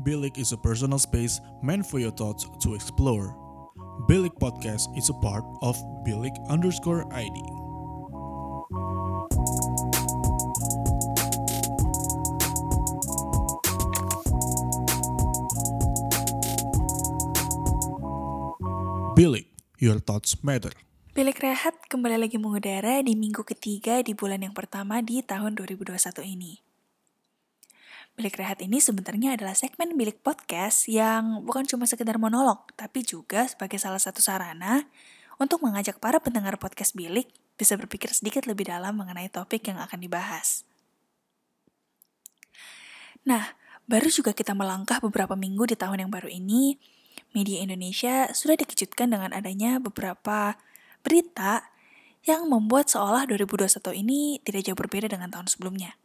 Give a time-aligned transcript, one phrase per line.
[0.00, 3.36] Bilik is a personal space meant for your thoughts to explore.
[4.08, 5.76] Bilik Podcast is a part of
[6.08, 7.36] Bilik underscore ID.
[19.20, 19.52] Bilik,
[19.84, 20.72] your thoughts matter.
[21.12, 26.24] Bilik Rehat kembali lagi mengudara di minggu ketiga di bulan yang pertama di tahun 2021
[26.24, 26.69] ini.
[28.20, 33.48] Bilik Rehat ini sebenarnya adalah segmen bilik podcast yang bukan cuma sekedar monolog, tapi juga
[33.48, 34.84] sebagai salah satu sarana
[35.40, 40.04] untuk mengajak para pendengar podcast bilik bisa berpikir sedikit lebih dalam mengenai topik yang akan
[40.04, 40.68] dibahas.
[43.24, 43.56] Nah,
[43.88, 46.76] baru juga kita melangkah beberapa minggu di tahun yang baru ini,
[47.32, 50.60] media Indonesia sudah dikejutkan dengan adanya beberapa
[51.00, 51.72] berita
[52.28, 55.96] yang membuat seolah 2021 ini tidak jauh berbeda dengan tahun sebelumnya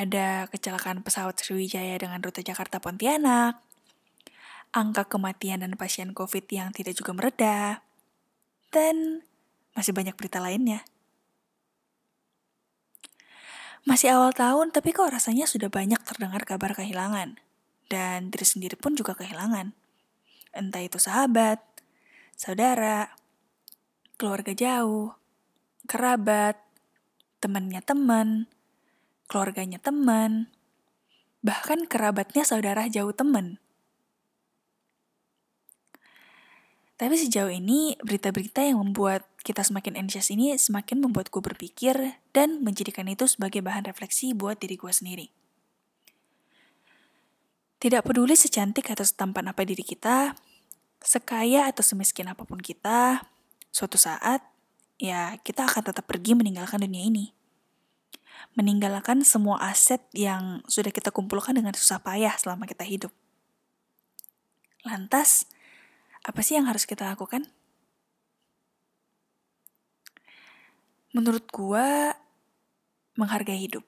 [0.00, 3.60] ada kecelakaan pesawat Sriwijaya dengan rute Jakarta Pontianak,
[4.72, 7.84] angka kematian dan pasien COVID yang tidak juga mereda,
[8.72, 9.20] dan
[9.76, 10.80] masih banyak berita lainnya.
[13.84, 17.40] Masih awal tahun, tapi kok rasanya sudah banyak terdengar kabar kehilangan.
[17.90, 19.72] Dan diri sendiri pun juga kehilangan.
[20.52, 21.58] Entah itu sahabat,
[22.36, 23.16] saudara,
[24.20, 25.16] keluarga jauh,
[25.88, 26.60] kerabat,
[27.40, 28.46] temannya teman,
[29.30, 30.50] keluarganya teman,
[31.38, 33.62] bahkan kerabatnya saudara jauh teman.
[36.98, 41.96] Tapi sejauh ini, berita-berita yang membuat kita semakin anxious ini semakin membuatku berpikir
[42.36, 45.26] dan menjadikan itu sebagai bahan refleksi buat diri gue sendiri.
[47.80, 50.36] Tidak peduli secantik atau setampan apa diri kita,
[51.00, 53.24] sekaya atau semiskin apa pun kita,
[53.72, 54.44] suatu saat,
[55.00, 57.39] ya kita akan tetap pergi meninggalkan dunia ini
[58.58, 63.14] meninggalkan semua aset yang sudah kita kumpulkan dengan susah payah selama kita hidup.
[64.82, 65.46] Lantas,
[66.24, 67.46] apa sih yang harus kita lakukan?
[71.10, 72.14] Menurut gua,
[73.18, 73.82] menghargai hidup.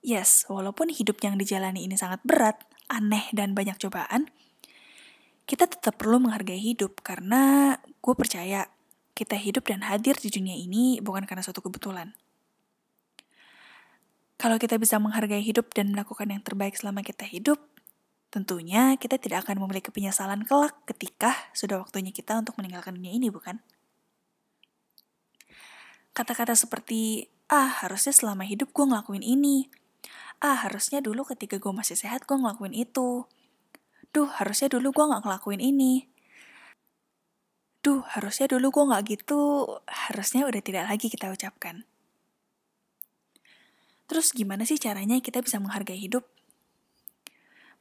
[0.00, 4.32] Yes, walaupun hidup yang dijalani ini sangat berat, aneh, dan banyak cobaan,
[5.44, 8.70] kita tetap perlu menghargai hidup karena gue percaya
[9.12, 12.16] kita hidup dan hadir di dunia ini bukan karena suatu kebetulan.
[14.40, 17.60] Kalau kita bisa menghargai hidup dan melakukan yang terbaik selama kita hidup,
[18.32, 23.28] tentunya kita tidak akan memiliki penyesalan kelak ketika sudah waktunya kita untuk meninggalkan dunia ini,
[23.28, 23.60] bukan?
[26.16, 29.68] Kata-kata seperti, ah harusnya selama hidup gue ngelakuin ini.
[30.40, 33.28] Ah harusnya dulu ketika gue masih sehat gue ngelakuin itu.
[34.08, 36.08] Duh harusnya dulu gue gak ngelakuin ini.
[37.84, 41.89] Duh harusnya dulu gue gak gitu, harusnya udah tidak lagi kita ucapkan.
[44.10, 46.26] Terus gimana sih caranya kita bisa menghargai hidup?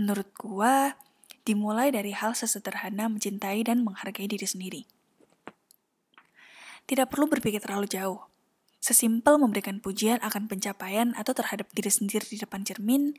[0.00, 0.96] Menurut gua,
[1.44, 4.88] dimulai dari hal sesederhana mencintai dan menghargai diri sendiri.
[6.88, 8.24] Tidak perlu berpikir terlalu jauh.
[8.80, 13.12] Sesimpel memberikan pujian akan pencapaian atau terhadap diri sendiri di depan cermin,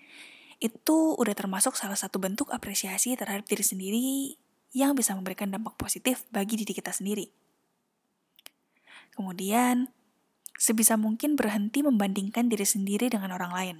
[0.58, 4.06] itu udah termasuk salah satu bentuk apresiasi terhadap diri sendiri
[4.74, 7.30] yang bisa memberikan dampak positif bagi diri kita sendiri.
[9.14, 9.94] Kemudian,
[10.56, 13.78] sebisa mungkin berhenti membandingkan diri sendiri dengan orang lain.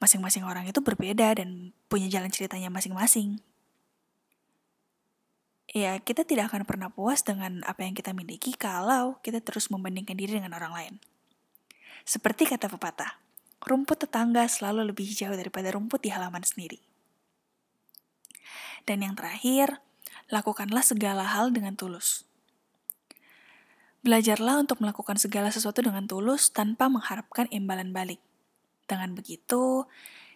[0.00, 3.40] Masing-masing orang itu berbeda dan punya jalan ceritanya masing-masing.
[5.70, 10.18] Ya, kita tidak akan pernah puas dengan apa yang kita miliki kalau kita terus membandingkan
[10.18, 10.94] diri dengan orang lain.
[12.02, 13.20] Seperti kata pepatah,
[13.62, 16.80] rumput tetangga selalu lebih hijau daripada rumput di halaman sendiri.
[18.88, 19.78] Dan yang terakhir,
[20.32, 22.29] lakukanlah segala hal dengan tulus.
[24.00, 28.16] Belajarlah untuk melakukan segala sesuatu dengan tulus tanpa mengharapkan imbalan balik.
[28.88, 29.84] Dengan begitu,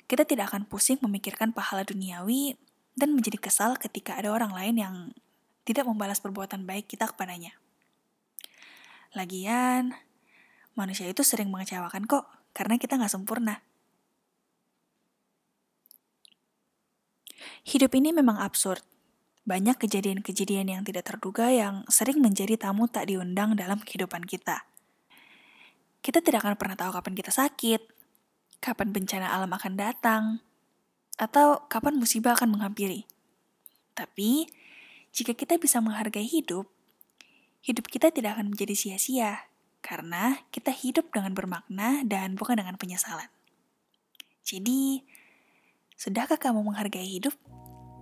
[0.05, 2.61] kita tidak akan pusing memikirkan pahala duniawi
[2.93, 4.95] dan menjadi kesal ketika ada orang lain yang
[5.65, 7.57] tidak membalas perbuatan baik kita kepadanya.
[9.17, 9.97] Lagian,
[10.77, 13.65] manusia itu sering mengecewakan kok, karena kita nggak sempurna.
[17.65, 18.85] Hidup ini memang absurd,
[19.45, 24.65] banyak kejadian-kejadian yang tidak terduga yang sering menjadi tamu tak diundang dalam kehidupan kita.
[26.01, 27.81] Kita tidak akan pernah tahu kapan kita sakit,
[28.61, 30.25] kapan bencana alam akan datang,
[31.21, 33.05] atau kapan musibah akan menghampiri.
[33.93, 34.49] Tapi,
[35.13, 36.67] jika kita bisa menghargai hidup,
[37.65, 39.49] hidup kita tidak akan menjadi sia-sia
[39.85, 43.29] karena kita hidup dengan bermakna dan bukan dengan penyesalan.
[44.45, 45.05] Jadi,
[45.97, 47.37] sudahkah kamu menghargai hidup?